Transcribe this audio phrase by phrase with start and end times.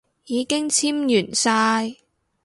[0.25, 1.97] 已經簽完晒